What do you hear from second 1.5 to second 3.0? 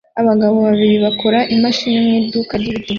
imashini mu iduka ryibiti